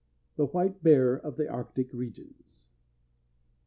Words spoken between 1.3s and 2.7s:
THE ARCTIC REGIONS.